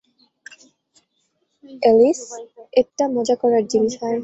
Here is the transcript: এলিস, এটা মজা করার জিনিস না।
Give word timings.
এলিস, 1.81 2.19
এটা 2.73 3.05
মজা 3.15 3.35
করার 3.41 3.63
জিনিস 3.71 3.93
না। 4.01 4.07